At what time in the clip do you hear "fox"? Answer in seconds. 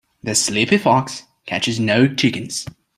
0.79-1.25